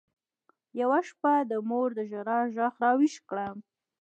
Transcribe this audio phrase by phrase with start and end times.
[0.81, 3.57] يوه شپه د مور د ژړا ږغ راويښ کړم.